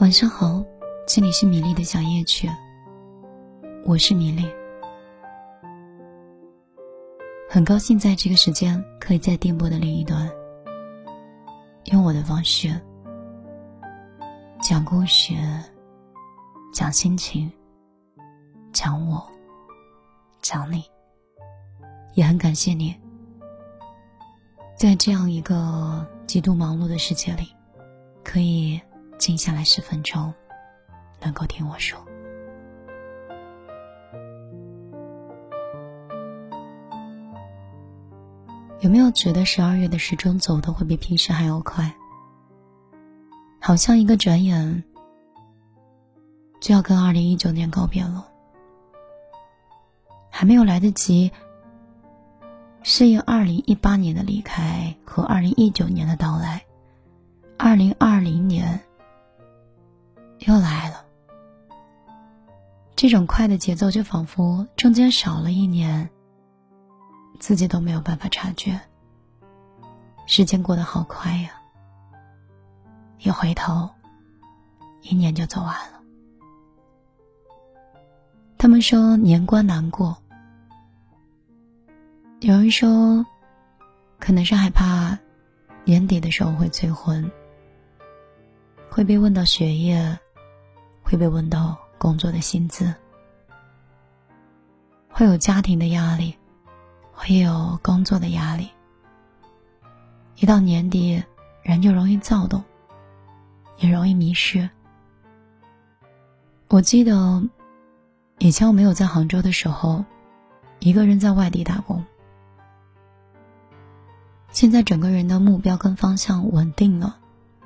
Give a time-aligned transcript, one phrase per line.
[0.00, 0.64] 晚上好，
[1.06, 2.48] 这里是米粒的小夜曲，
[3.84, 4.50] 我是米粒，
[7.50, 10.26] 很高兴在这个时间可以在电波的另一端，
[11.92, 12.74] 用我的方式
[14.62, 15.34] 讲故事、
[16.72, 17.52] 讲心情、
[18.72, 19.22] 讲我、
[20.40, 20.82] 讲你，
[22.14, 22.96] 也很感谢你，
[24.74, 27.54] 在这样一个极度忙碌的世界里，
[28.24, 28.80] 可以。
[29.20, 30.32] 静下来十分钟，
[31.20, 32.00] 能够听我说。
[38.80, 41.94] 有没有觉得十二月的时钟走的会比平时还要快？
[43.60, 44.82] 好像一个转眼
[46.62, 48.26] 就要跟二零一九年告别了，
[50.30, 51.30] 还没有来得及
[52.82, 56.64] 适应二零一八年的离开和二零一九年的到来，
[57.58, 58.80] 二零二零年。
[60.46, 61.04] 又来了，
[62.96, 66.08] 这种快的节奏就仿佛中间少了一年，
[67.38, 68.80] 自己都没有办法察觉。
[70.26, 71.50] 时间过得好快呀，
[73.18, 73.90] 一回头，
[75.02, 76.00] 一年就走完了。
[78.56, 80.16] 他们说年关难过，
[82.40, 83.26] 有人说，
[84.18, 85.18] 可能是害怕
[85.84, 87.30] 年底的时候会催婚，
[88.90, 90.18] 会被问到学业。
[91.10, 92.94] 会被问到工作的薪资，
[95.08, 96.36] 会有家庭的压力，
[97.12, 98.70] 会有工作的压力。
[100.36, 101.20] 一到年底，
[101.64, 102.62] 人就容易躁动，
[103.78, 104.70] 也容易迷失。
[106.68, 107.42] 我记得
[108.38, 110.04] 以前我没有在杭州的时候，
[110.78, 112.04] 一个人在外地打工。
[114.52, 117.18] 现在整个人的目标跟方向稳定了，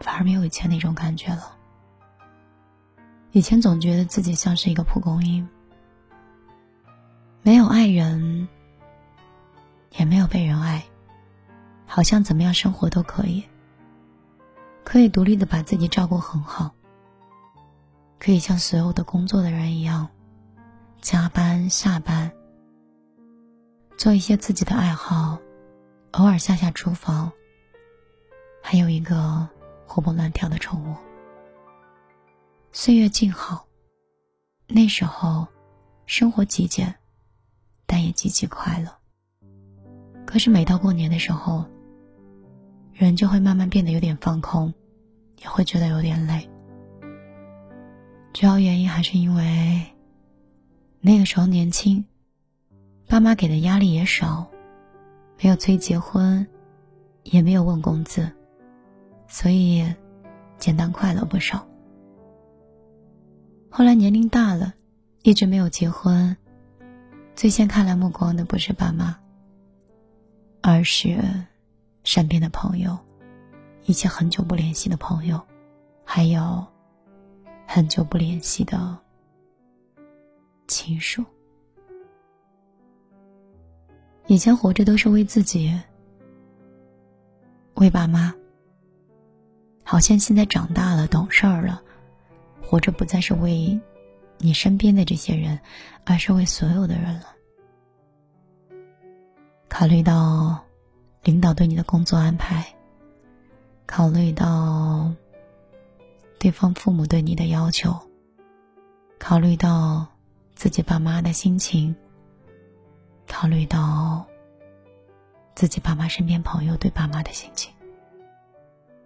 [0.00, 1.55] 反而没有以前那种感觉了。
[3.36, 5.46] 以前总觉得自己像是一个蒲公英，
[7.42, 8.48] 没有爱人，
[9.98, 10.82] 也没有被人爱，
[11.84, 13.44] 好像怎么样生活都可以，
[14.84, 16.74] 可以独立的把自己照顾很好，
[18.18, 20.08] 可以像所有的工作的人一样，
[21.02, 22.32] 加班下班，
[23.98, 25.36] 做一些自己的爱好，
[26.12, 27.30] 偶尔下下厨房，
[28.62, 29.46] 还有一个
[29.86, 30.96] 活蹦乱跳的宠物。
[32.78, 33.66] 岁月静好，
[34.66, 35.48] 那时候，
[36.04, 36.94] 生活极简，
[37.86, 38.94] 但也极其快乐。
[40.26, 41.64] 可是每到过年的时候，
[42.92, 44.74] 人就会慢慢变得有点放空，
[45.38, 46.50] 也会觉得有点累。
[48.34, 49.82] 主要原因还是因为
[51.00, 52.04] 那个时候年轻，
[53.08, 54.50] 爸妈给的压力也少，
[55.42, 56.46] 没有催结婚，
[57.22, 58.30] 也没有问工资，
[59.26, 59.82] 所以
[60.58, 61.66] 简单快乐不少。
[63.76, 64.72] 后来年龄大了，
[65.22, 66.34] 一直没有结婚。
[67.34, 69.14] 最先看来目光的不是爸妈，
[70.62, 71.22] 而是
[72.02, 72.98] 身边的朋友，
[73.84, 75.38] 以前很久不联系的朋友，
[76.06, 76.66] 还有
[77.66, 78.98] 很久不联系的
[80.66, 81.22] 亲属。
[84.26, 85.78] 以前活着都是为自己，
[87.74, 88.34] 为爸妈。
[89.84, 91.82] 好像现在长大了，懂事儿了。
[92.68, 93.80] 活着不再是为
[94.38, 95.60] 你身边的这些人，
[96.04, 97.26] 而是为所有的人了。
[99.68, 100.64] 考虑到
[101.22, 102.66] 领导对你的工作安排，
[103.86, 105.12] 考虑到
[106.40, 107.96] 对方父母对你的要求，
[109.16, 110.04] 考虑到
[110.56, 111.94] 自己爸妈的心情，
[113.28, 114.26] 考虑到
[115.54, 117.72] 自己爸妈身边朋友对爸妈的心情，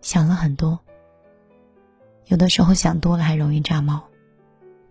[0.00, 0.76] 想了很多。
[2.26, 4.02] 有的时候想多了还容易炸毛，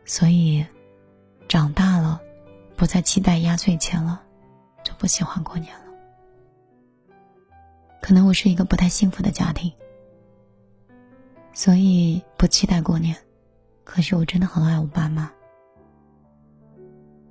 [0.06, 0.64] 所以
[1.48, 2.22] 长大了，
[2.76, 4.22] 不再期待压岁钱了，
[4.84, 5.86] 就不喜欢过年了。
[8.02, 9.72] 可能我是一个不太幸福的家庭，
[11.54, 13.18] 所以不期待过年。
[13.84, 15.32] 可是我真的很爱我爸妈，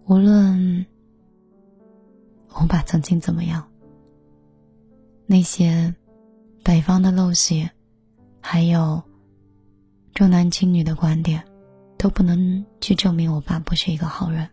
[0.07, 0.85] 无论
[2.49, 3.71] 我爸曾经怎么样，
[5.27, 5.95] 那些
[6.65, 7.71] 北方的陋习，
[8.41, 9.01] 还有。
[10.15, 11.43] 重男轻女的观点，
[11.97, 14.49] 都不能去证明我爸不是一个好人。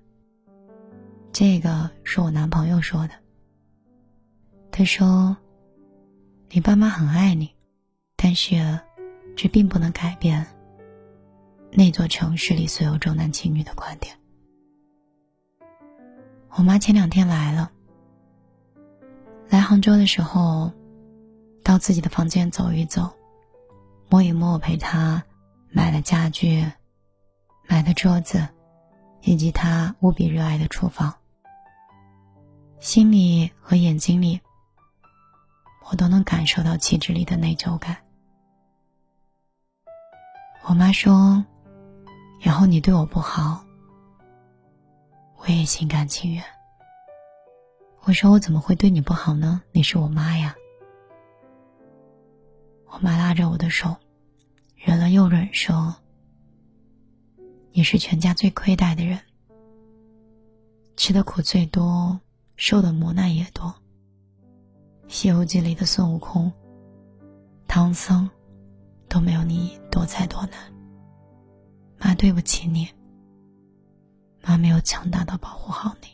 [1.34, 3.14] 这个是我男朋友说的。
[4.72, 5.36] 他说
[6.50, 7.54] ：“你爸妈很爱你，
[8.16, 8.80] 但是
[9.36, 10.48] 这并不能改变
[11.72, 14.16] 那座城市里所有重男轻女的观点。”
[16.56, 17.70] 我妈前两天来了，
[19.50, 20.72] 来杭州的时候，
[21.64, 23.12] 到自己的房间走一走，
[24.10, 25.22] 摸一摸我陪她。
[25.72, 26.66] 买了家具，
[27.68, 28.48] 买了桌子，
[29.22, 31.16] 以及他无比热爱的厨房。
[32.80, 34.42] 心里和眼睛里，
[35.90, 37.98] 我都能感受到气质里的内疚感。
[40.64, 41.46] 我妈说
[42.44, 43.64] ：“以后你对我不好，
[45.38, 46.44] 我也心甘情愿。”
[48.06, 49.62] 我说：“我怎么会对你不好呢？
[49.72, 50.56] 你是我妈呀。”
[52.92, 53.96] 我妈拉着我的手，
[54.80, 55.94] 忍了又忍，说
[57.74, 59.20] ：“你是全家最亏待的人，
[60.96, 62.18] 吃的苦最多，
[62.56, 63.66] 受的磨难也多。
[65.10, 66.50] 《西游记》里的孙悟空、
[67.68, 68.28] 唐僧
[69.10, 70.74] 都没有你多灾多难。
[71.98, 72.88] 妈，对不起你。
[74.42, 76.08] 妈没有强大到保护好你。”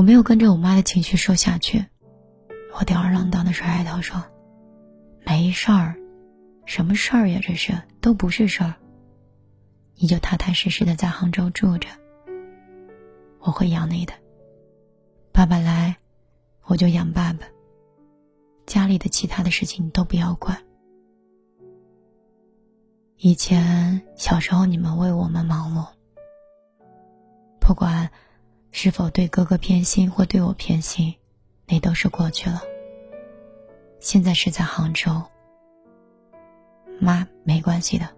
[0.00, 1.84] 我没有跟着我妈的情绪说下去，
[2.72, 4.24] 我吊儿郎当的甩甩头说
[5.26, 5.94] ：“没事儿，
[6.64, 7.38] 什么事儿呀？
[7.42, 8.76] 这是都不是事儿。
[9.96, 11.86] 你就踏踏实实的在杭州住着，
[13.40, 14.14] 我会养你的。
[15.32, 15.94] 爸爸来，
[16.64, 17.40] 我就养爸爸。
[18.64, 20.56] 家里的其他的事情你都不要管。
[23.18, 25.86] 以前小时候你们为我们忙碌，
[27.60, 28.10] 不管。”
[28.72, 31.14] 是否对哥哥偏心或对我偏心，
[31.66, 32.62] 那都是过去了。
[33.98, 35.22] 现在是在杭州，
[37.00, 38.08] 妈没关系的。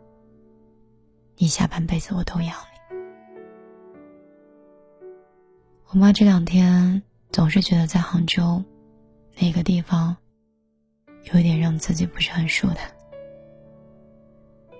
[1.36, 2.96] 你下半辈子我都养你。
[5.88, 8.62] 我妈这两天总是觉得在杭州，
[9.38, 10.16] 那个地方，
[11.32, 12.90] 有一点让自己不是很舒坦。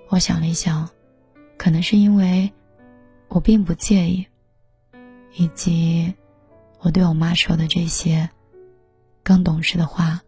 [0.08, 0.88] 我想了一想，
[1.56, 2.52] 可能是因为
[3.28, 4.26] 我并不介意。
[5.34, 6.14] 以及
[6.81, 8.29] 我对我妈说的这些
[9.23, 10.23] 更懂事的话，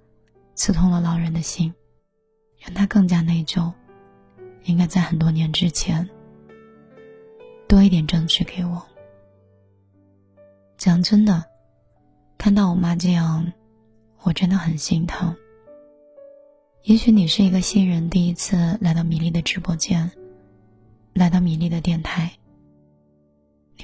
[0.55, 1.75] 刺痛了老人的心，
[2.59, 3.73] 让他更加内疚。
[4.65, 6.09] 应该在很多年之前
[7.69, 8.83] 多一点争取给我。
[10.79, 11.45] 讲真的，
[12.39, 13.53] 看到我妈这样，
[14.23, 15.37] 我真的很心疼。
[16.85, 20.11] 也许你是一个新人，第一次来到米粒的直播间，
[21.13, 22.33] 来到米粒的电台。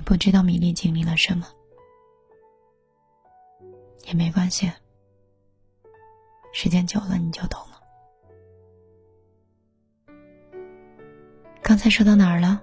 [0.05, 1.47] 不知道米粒经历了什么，
[4.07, 4.71] 也没关系。
[6.53, 7.81] 时间久了你就懂了。
[11.63, 12.61] 刚才说到哪儿了？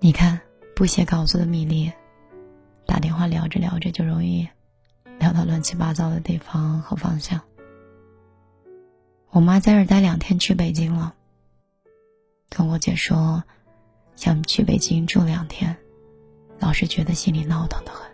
[0.00, 0.40] 你看，
[0.74, 1.92] 不写稿子的米粒，
[2.86, 4.48] 打电话聊着聊着就容易
[5.20, 7.40] 聊到乱七八糟的地方和方向。
[9.30, 11.14] 我妈在这待两天，去北京了，
[12.50, 13.44] 跟我姐说
[14.16, 15.78] 想去北京住两天。
[16.62, 18.08] 老是觉得心里闹腾的很。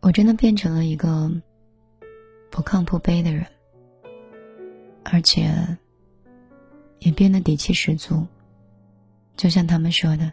[0.00, 1.28] 我真的变成了一个
[2.52, 3.44] 不亢不卑的人，
[5.04, 5.76] 而且
[7.00, 8.24] 也变得底气十足。
[9.36, 10.32] 就像他们说的，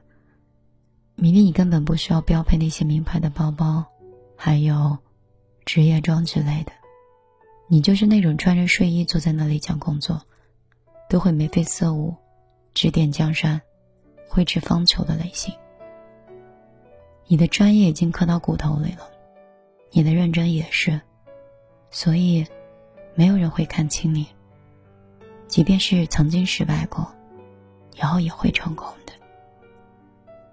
[1.15, 3.83] 明明，你根本不需要标配那些名牌的包包，
[4.35, 4.95] 还有
[5.65, 6.71] 职业装之类的，
[7.67, 10.21] 你就是那种穿着睡衣坐在那里讲工作，
[11.09, 12.15] 都会眉飞色舞。
[12.79, 13.59] 指点江山，
[14.29, 15.51] 挥斥方遒的类型。
[17.25, 19.09] 你的专业已经刻到骨头里了，
[19.89, 21.01] 你的认真也是，
[21.89, 22.45] 所以
[23.15, 24.27] 没有人会看轻你。
[25.47, 27.11] 即便是曾经失败过，
[27.95, 29.13] 以后也会成功的。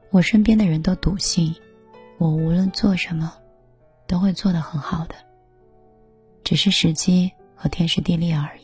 [0.09, 1.54] 我身边的人都笃信，
[2.16, 3.35] 我无论做什么，
[4.07, 5.14] 都会做得很好的，
[6.43, 8.63] 只是时机和天时地利而已。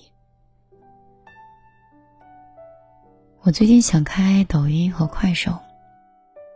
[3.50, 5.58] 我最近想开抖音和快手，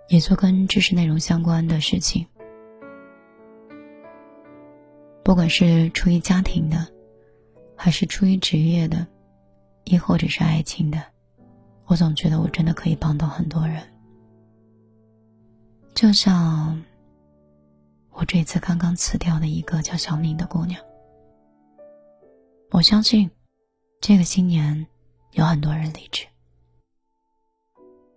[0.06, 2.24] 也做跟知识内容相关的事情。
[5.24, 6.86] 不管是出于家庭的，
[7.74, 9.08] 还是出于职业的，
[9.82, 11.02] 亦或者是爱情的，
[11.86, 13.82] 我总觉得我真的可以帮到很多人。
[15.96, 16.80] 就像
[18.12, 20.80] 我这次刚刚辞掉的一个叫小敏的姑娘，
[22.70, 23.28] 我相信
[24.00, 24.86] 这个新年
[25.32, 26.24] 有很多人离职。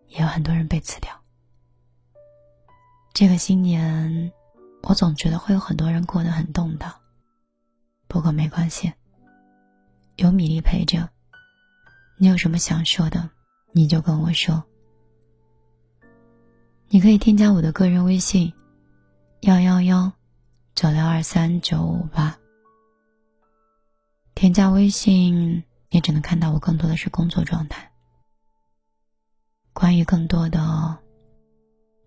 [0.09, 1.11] 也有很多人被辞掉。
[3.13, 4.31] 这个新年，
[4.83, 6.93] 我总觉得会有很多人过得很动荡。
[8.07, 8.93] 不过没关系，
[10.15, 11.09] 有米粒陪着。
[12.17, 13.29] 你有什么想说的，
[13.73, 14.63] 你就跟我说。
[16.89, 18.53] 你可以添加我的个人微信：
[19.41, 20.11] 幺幺幺
[20.73, 22.37] 九六二三九五八。
[24.35, 27.91] 添加微信，你只能看到我更多的是工作状态。
[29.79, 30.97] 关于更多的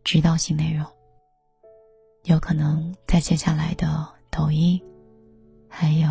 [0.02, 0.84] 指导性内容，
[2.24, 3.86] 有可能在接下来的
[4.28, 4.82] 抖音，
[5.68, 6.08] 还有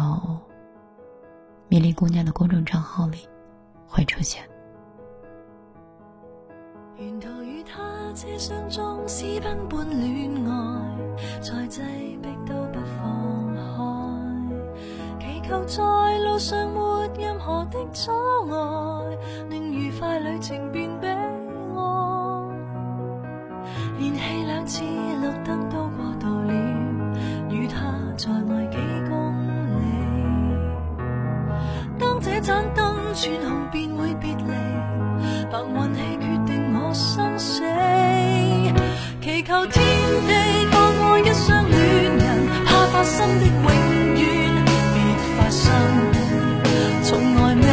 [1.68, 3.28] 米粒姑娘的公众账号里
[3.86, 4.42] 会出现。
[6.98, 10.98] 沿途与他车厢中私奔般恋爱，
[11.42, 11.82] 再挤
[12.24, 13.54] 逼都不放
[15.20, 18.12] 开，祈求在路上没任何的阻
[18.50, 19.18] 碍，
[19.50, 21.10] 令愉快旅程变悲
[24.70, 26.54] 次绿灯都过度了，
[27.50, 27.76] 与他
[28.16, 28.78] 再爱几
[29.10, 29.34] 公
[29.74, 29.82] 里，
[31.98, 34.54] 当这盏灯转红便会别离，
[35.50, 36.94] 凭运气决定我。
[36.94, 37.64] 生死，
[39.22, 39.82] 祈求天
[40.28, 40.34] 地
[40.72, 41.78] 放过一双恋
[42.18, 43.66] 人，怕发生的永
[44.18, 44.24] 远
[44.94, 44.98] 别
[45.36, 45.66] 发生。
[47.04, 47.64] 从来未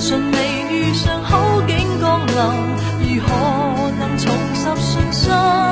[0.00, 0.36] 顺利
[0.72, 1.70] 遇上好景
[2.00, 2.34] 降临，
[3.14, 3.30] 如何
[4.00, 5.71] 能重拾信心？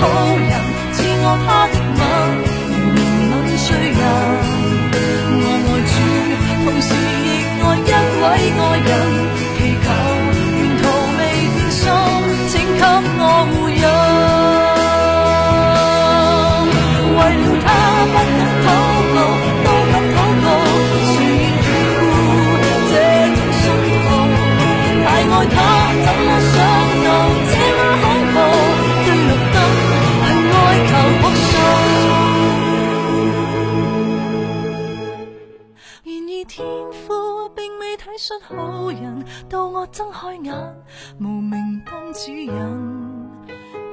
[0.00, 0.36] 好。
[0.36, 0.50] 人，
[0.92, 1.68] 赐我他
[40.30, 40.54] 开眼，
[41.18, 42.52] 无明灯指引。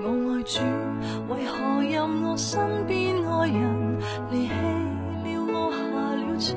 [0.03, 0.62] 我爱主，
[1.34, 3.98] 为何任我身边爱人。
[4.29, 5.77] 离弃了我下
[6.13, 6.53] 了车？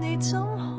[0.00, 0.71] 你怎可？